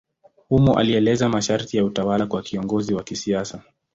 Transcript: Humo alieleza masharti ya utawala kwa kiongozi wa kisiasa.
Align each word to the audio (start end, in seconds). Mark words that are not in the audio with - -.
Humo 0.49 0.77
alieleza 0.79 1.29
masharti 1.29 1.77
ya 1.77 1.85
utawala 1.85 2.25
kwa 2.27 2.41
kiongozi 2.41 2.93
wa 2.93 3.03
kisiasa. 3.03 3.63